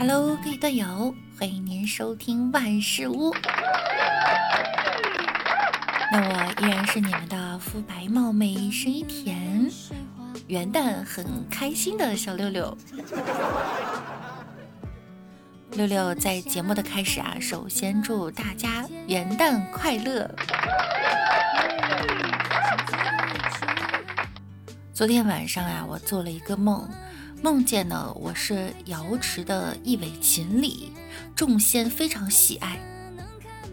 [0.00, 3.34] Hello，各位段友，欢迎您收听万事屋。
[6.12, 9.68] 那我依然是你们的肤白貌美、声音甜、
[10.46, 12.78] 元旦很开心的小六六。
[15.72, 20.32] 六六在节目的开始啊，首先祝大家元旦快乐。
[24.94, 26.88] 昨天晚上啊，我做了一个梦。
[27.40, 30.90] 梦见呢，我是瑶池的一尾锦鲤，
[31.36, 32.76] 众仙非常喜爱。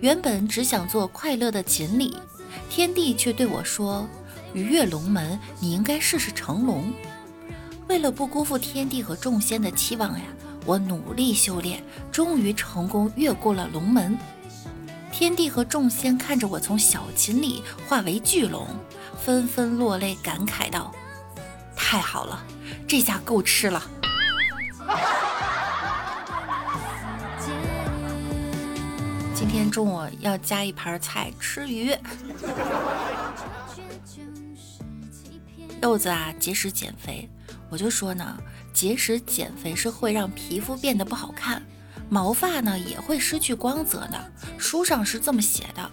[0.00, 2.16] 原本只想做快乐的锦鲤，
[2.68, 4.08] 天帝却对我说
[4.52, 6.92] ：“鱼跃龙门，你应该试试成龙。”
[7.88, 10.24] 为了不辜负天帝和众仙的期望呀，
[10.66, 14.18] 我努力修炼，终于成功越过了龙门。
[15.12, 18.66] 天帝和众仙看着我从小锦鲤化为巨龙，
[19.24, 20.92] 纷纷落泪，感慨道
[21.76, 22.44] ：“太好了！”
[22.92, 23.82] 这下够吃了。
[29.34, 31.96] 今天中午要加一盘菜，吃鱼。
[35.80, 37.26] 柚子啊，节食减肥，
[37.70, 38.36] 我就说呢，
[38.74, 41.62] 节食减肥是会让皮肤变得不好看，
[42.10, 44.32] 毛发呢也会失去光泽的。
[44.58, 45.90] 书上是这么写的。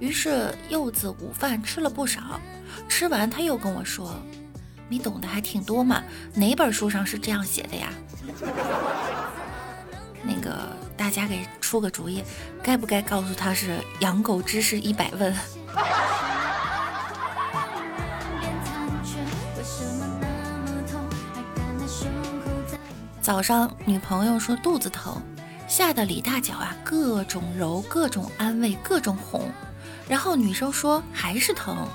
[0.00, 2.40] 于是柚子午饭吃了不少，
[2.88, 4.20] 吃完他又跟我说。
[4.90, 6.02] 你懂得还挺多嘛？
[6.34, 7.92] 哪本书上是这样写的呀？
[10.24, 12.24] 那个大家给出个主意，
[12.60, 15.32] 该不该告诉他是养狗知识一百问？
[23.22, 25.22] 早上女朋友说肚子疼，
[25.68, 29.48] 吓得李大脚啊各种揉，各种安慰，各种哄，
[30.08, 31.86] 然后女生说还是疼。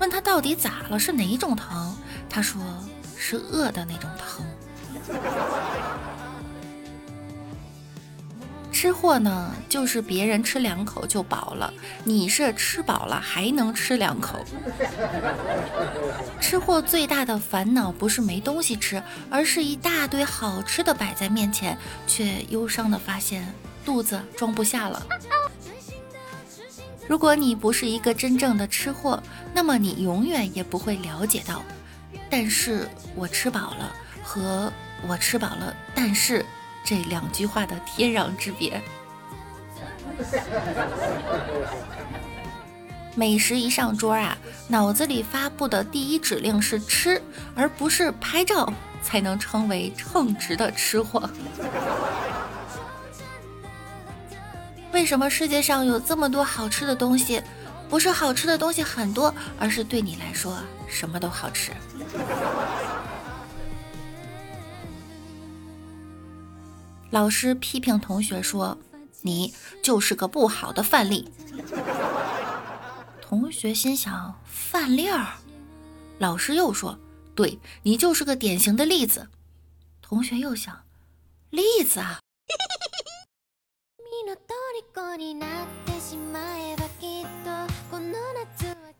[0.00, 0.98] 问他到底咋了？
[0.98, 1.94] 是哪种疼？
[2.28, 2.60] 他说
[3.16, 4.44] 是饿的那种疼。
[8.72, 11.70] 吃货呢，就是别人吃两口就饱了，
[12.02, 14.42] 你是吃饱了还能吃两口。
[16.40, 23.46] 吃货最大的烦恼不是没东西吃，而是一大堆好吃的摆在面前，却忧伤的发现
[23.84, 25.06] 肚子装不下了。
[27.10, 29.20] 如果你不是一个真正的吃货，
[29.52, 31.60] 那么你永远也不会了解到。
[32.30, 34.72] 但是我吃饱了和
[35.08, 36.46] 我吃饱了，但是
[36.84, 38.80] 这两句话的天壤之别。
[43.16, 44.38] 美食一上桌啊，
[44.68, 47.20] 脑子里发布的第一指令是吃，
[47.56, 48.72] 而不是拍照，
[49.02, 51.28] 才能称为称职的吃货。
[55.00, 57.42] 为什么世界上有这么多好吃的东西？
[57.88, 61.72] 不是好吃的东西很多，而是对你来说什么都好吃。
[67.08, 68.76] 老师批评同学说
[69.22, 71.32] ：“你就是个不好的范例。”
[73.22, 75.28] 同学心想：“范例儿。”
[76.20, 76.98] 老师又说
[77.34, 79.28] ：“对你就是个典型的例子。”
[80.02, 80.82] 同学又想
[81.48, 82.20] ：“例子啊。”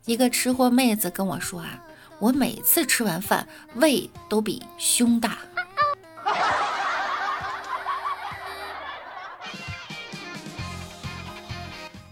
[0.05, 1.79] 一个吃货妹子跟我说啊，
[2.19, 5.37] 我每次吃完饭胃都比胸大。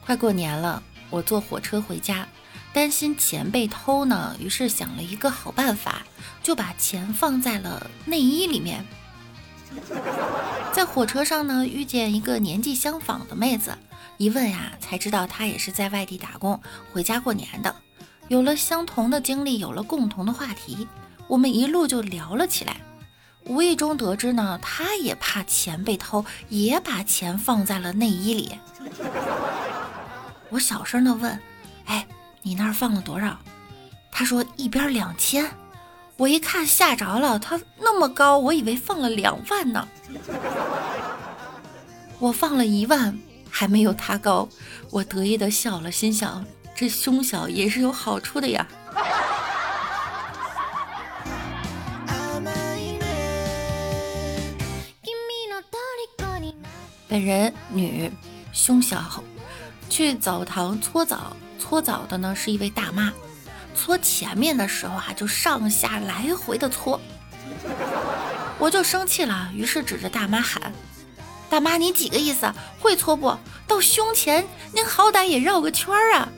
[0.06, 2.28] 快过年了，我坐火车回家，
[2.74, 6.04] 担心钱被偷呢，于是想了一个好办法，
[6.42, 8.86] 就把钱放在了内衣里面。
[10.80, 13.78] 在火车上呢，遇见一个年纪相仿的妹子，
[14.16, 16.58] 一问呀，才知道她也是在外地打工，
[16.94, 17.76] 回家过年的。
[18.30, 20.88] 有了相同的经历，有了共同的话题，
[21.28, 22.78] 我们一路就聊了起来。
[23.44, 28.58] 无意中得知呢，她也怕钱被偷，也把钱放在了内衣里。
[30.50, 31.38] 我小声的问
[31.88, 32.08] ：“哎，
[32.42, 33.38] 你那儿放了多少？”
[34.10, 35.46] 她说：“一边两千。”
[36.20, 39.88] 我一看吓着了，他那么高，我以为放了两万呢。
[42.20, 43.18] 我放了一万，
[43.50, 44.50] 还没有他高，
[44.92, 46.46] 我得意的笑了，心想
[46.76, 48.68] 这胸小也是有好处的呀。
[57.08, 58.12] 本人女，
[58.52, 59.24] 胸小，
[59.90, 63.14] 去澡堂搓澡，搓澡的呢是一位大妈。
[63.76, 67.00] 搓前面的时候啊，就上下来回的搓，
[68.58, 70.72] 我就生气了，于是指着大妈喊
[71.50, 72.52] ：“大妈，你几个意思？
[72.80, 73.36] 会搓不
[73.66, 76.30] 到胸前，您好歹也绕个圈儿啊！”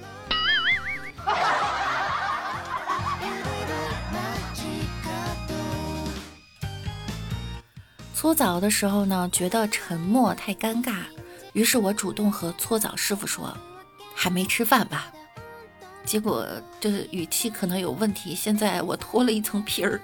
[8.14, 10.98] 搓澡的时候呢，觉得沉默太尴尬，
[11.54, 13.58] 于是我主动和搓澡师傅说
[14.16, 15.08] ：“还没吃饭吧？”
[16.06, 16.46] 结果
[16.80, 20.00] 这语气可能有问题，现在我脱了一层皮儿。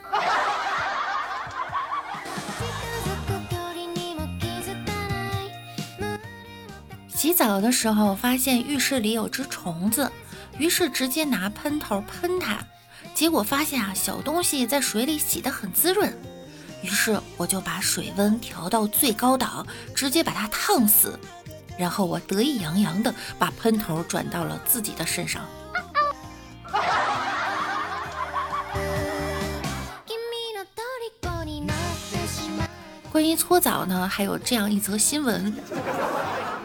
[7.10, 10.10] 洗澡的时候发现浴室里有只虫子，
[10.58, 12.60] 于是直接拿喷头喷它，
[13.14, 16.16] 结果发现啊小东西在水里洗得很滋润，
[16.84, 21.20] 于是我就把水温调到最高档，直接把它烫死，
[21.78, 25.44] 然后我得意洋洋的把喷头转到了自己的身上。
[33.38, 35.54] 搓澡呢，还有这样一则新闻。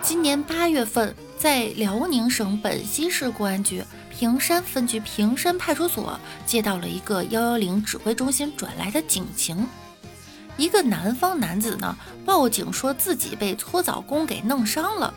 [0.01, 9.69] 今年八月份，在辽宁省本溪市公安局平山分局平山派出所接到了一个幺幺零指挥中心转来的警情，
[10.57, 15.13] 一个南方男子呢报警说自己被搓澡工给弄伤了。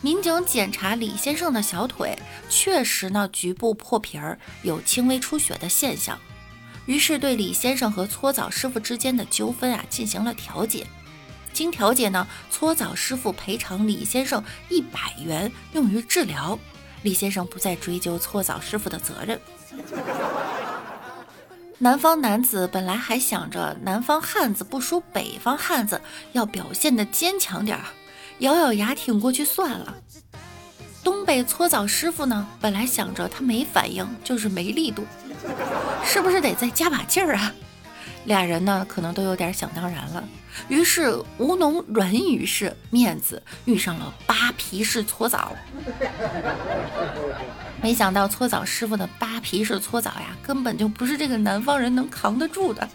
[0.00, 2.16] 民警检查李先生的小腿，
[2.48, 6.18] 确实呢局部破皮儿，有轻微出血的现象。
[6.86, 10.86] 于是对李先生和搓澡师傅之间的纠纷啊进行了调解。
[11.52, 16.58] 经调解呢，搓澡师傅赔偿李先生一百元用于治疗，
[17.02, 19.40] 李先生不再追究搓澡师傅的责任。
[21.78, 26.00] 南方男子本来还想着南方汉子不输北方汉子，
[26.32, 27.84] 要表现的坚强点儿，
[28.40, 29.96] 咬咬牙挺过去算了。
[31.02, 35.06] 东北搓澡师傅呢，本来想着他没反应就是没力度。
[36.04, 37.52] 是不是得再加把劲儿啊？
[38.24, 40.22] 俩人呢，可能都有点想当然了。
[40.68, 45.52] 于是吴侬软语式面子遇上了扒皮式搓澡。
[47.80, 52.86] 没想到搓澡师傅的扒皮式搓澡呀，根本就不是这个南方人能扛得住的。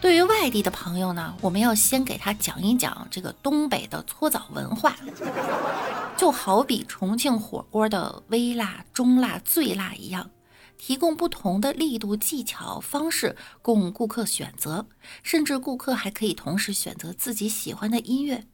[0.00, 4.94] 对于外地的朋友呢，我们要先给他讲一讲这个东北的搓澡文化。
[6.20, 10.30] 就好比重庆火锅的微辣、中辣、最辣一样，
[10.76, 14.84] 提供不同的力度、技巧、方式供顾客选择，
[15.22, 18.44] 甚至顾客还可以同时选择自己喜欢的音乐，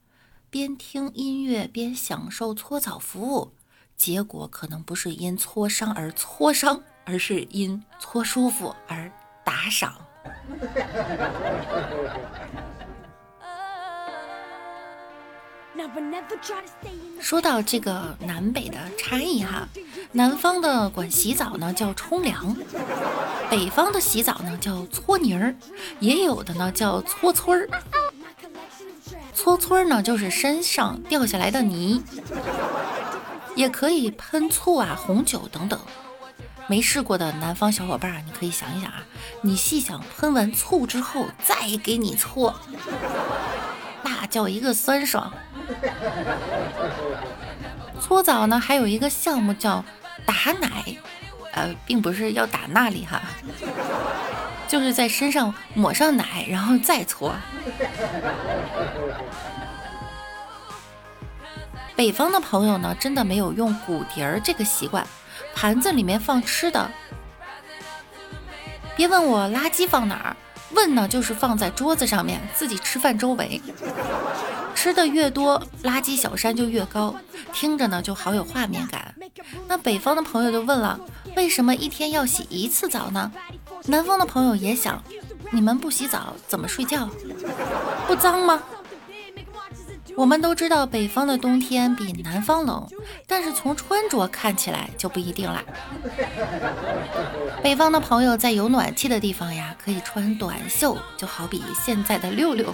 [0.49, 3.51] 边听音乐边享受搓澡服务。
[3.97, 9.11] 结果可能不是因搓伤而搓伤，而是因搓舒服而
[9.43, 9.93] 打赏。
[17.19, 19.67] 说到这个南北的差异哈，
[20.11, 22.55] 南方的管洗澡呢叫冲凉，
[23.49, 25.55] 北方的洗澡呢叫搓泥儿，
[25.99, 27.69] 也有的呢叫搓搓儿。
[29.33, 32.03] 搓搓儿呢就是身上掉下来的泥，
[33.55, 35.79] 也可以喷醋啊、红酒等等。
[36.67, 39.03] 没试过的南方小伙伴，你可以想一想啊，
[39.41, 42.53] 你细想喷完醋之后再给你搓，
[44.03, 45.31] 那叫一个酸爽。
[47.99, 49.83] 搓澡呢，还有一个项目叫
[50.25, 50.69] 打奶，
[51.53, 53.21] 呃，并不是要打那里哈，
[54.67, 57.35] 就是在身上抹上奶，然后再搓。
[61.95, 65.05] 北方的朋友呢，真的没有用骨碟儿这个习惯，
[65.55, 66.91] 盘子里面放吃的，
[68.95, 70.37] 别问我垃圾放哪儿，
[70.71, 73.59] 问呢就是放在桌子上面，自己吃饭周围。
[74.87, 77.13] 吃的越多，垃圾小山就越高，
[77.51, 79.13] 听着呢就好有画面感。
[79.67, 80.97] 那北方的朋友就问了，
[81.35, 83.29] 为什么一天要洗一次澡呢？
[83.87, 85.03] 南方的朋友也想，
[85.51, 87.09] 你们不洗澡怎么睡觉？
[88.07, 88.63] 不脏吗？
[90.15, 92.87] 我们都知道北方的冬天比南方冷，
[93.27, 95.61] 但是从穿着看起来就不一定啦。
[97.61, 102.73] 北方的朋友在有暖气的地方呀，可以穿短袖，就好比现在的六六。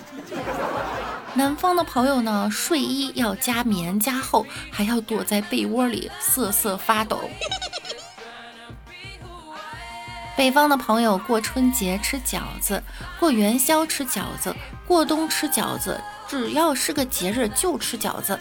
[1.35, 7.21] 南方的朋友呢，睡衣要加棉加厚，还要躲在被窝里瑟瑟发抖。
[10.37, 12.81] 北方的朋友过春节吃饺子，
[13.19, 14.55] 过元宵吃饺子，
[14.87, 15.99] 过冬吃饺子。
[16.27, 18.39] 只要是个节日就吃饺子。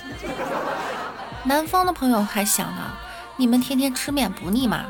[1.44, 2.92] 南方的朋友还想呢，
[3.37, 4.87] 你们天天吃面不腻吗？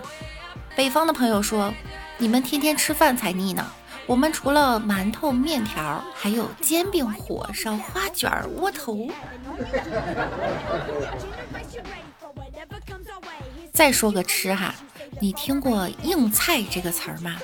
[0.77, 1.73] 北方的朋友说，
[2.19, 3.65] 你们天天吃饭才腻呢。
[4.13, 9.09] 我们除了馒头、面条，还有煎饼、火烧、花卷、窝头。
[13.73, 14.75] 再说个吃哈，
[15.19, 17.39] 你听过硬菜这个词儿吗？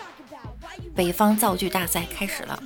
[0.95, 2.63] 北方造句大赛开始了。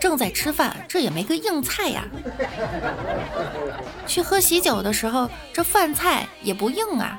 [0.00, 2.02] 正在吃饭，这也没个硬菜呀。
[4.08, 7.16] 去喝喜酒的时候，这饭菜也不硬啊。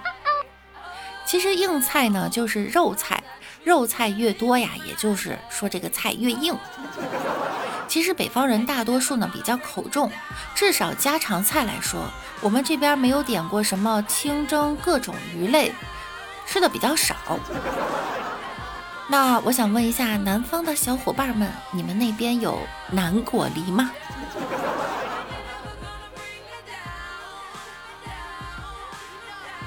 [1.26, 3.24] 其实硬菜呢，就是肉菜，
[3.66, 6.56] 肉菜越多呀，也就是说这个菜越硬。
[7.88, 10.12] 其实北方人大多数呢比较口重，
[10.54, 12.02] 至少家常菜来说，
[12.42, 15.74] 我们这边没有点过什么清蒸各种鱼类，
[16.46, 17.16] 吃的比较少。
[19.08, 22.60] 那我想问一下南方的小伙伴们，你们那边有
[22.92, 23.92] 南果梨吗？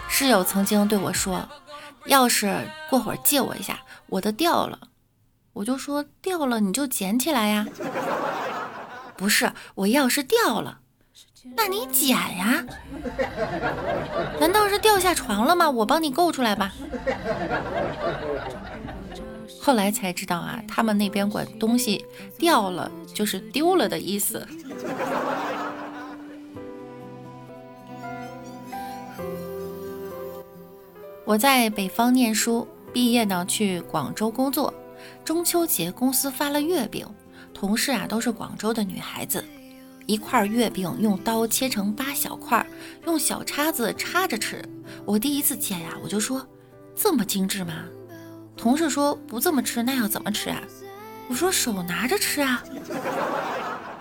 [0.08, 1.48] 室友曾经对我说
[2.08, 4.78] ：“钥匙过会儿借我一下，我的掉了。”
[5.54, 7.66] 我就说：“掉了你就捡起来呀。
[9.16, 10.78] ”不是，我钥匙掉了，
[11.56, 12.64] 那你捡呀？
[14.38, 15.68] 难道是掉下床了吗？
[15.68, 16.72] 我帮你够出来吧。
[19.60, 22.04] 后来才知道啊，他们那边管东西
[22.38, 24.46] 掉了就是丢了的意思。
[31.28, 34.72] 我在北方念书，毕业呢去广州工作。
[35.26, 37.06] 中秋节公司发了月饼，
[37.52, 39.44] 同事啊都是广州的女孩子。
[40.06, 42.66] 一块月饼用刀切成八小块，
[43.04, 44.64] 用小叉子插着吃。
[45.04, 46.48] 我第一次见呀，我就说
[46.96, 47.74] 这么精致吗？
[48.56, 50.62] 同事说不这么吃，那要怎么吃啊？
[51.28, 52.64] 我说手拿着吃啊。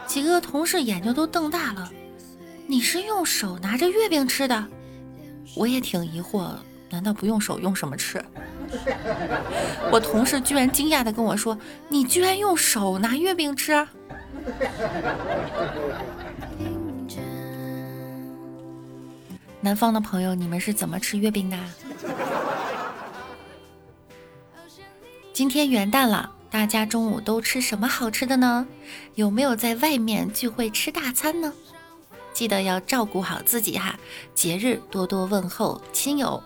[0.05, 1.91] 几个同事眼睛都瞪大了，
[2.67, 4.65] 你是用手拿着月饼吃的？
[5.57, 6.51] 我也挺疑惑。
[6.89, 8.23] 难道不用手用什么吃？
[9.91, 11.57] 我同事居然惊讶的跟我说
[11.89, 13.87] ：“你居然用手拿月饼吃？”
[19.59, 21.57] 南方的朋友，你们是怎么吃月饼的？
[25.33, 28.67] 今天元旦了，大家中午都吃什么好吃的呢？
[29.15, 31.53] 有没有在外面聚会吃大餐呢？
[32.33, 33.97] 记得要照顾好自己哈，
[34.33, 36.41] 节日多多问候亲友。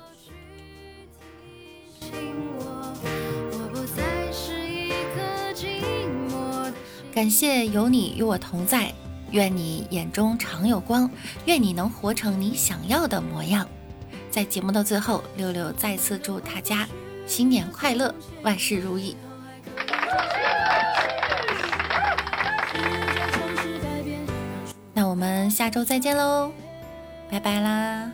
[7.13, 8.91] 感谢有你与我同在，
[9.31, 11.09] 愿你眼中常有光，
[11.45, 13.67] 愿你能活成你想要的模样。
[14.29, 16.87] 在节目的最后，六六再次祝大家
[17.27, 19.17] 新年快乐，万事如意。
[24.93, 26.51] 那我们下周再见喽，
[27.29, 28.11] 拜拜啦。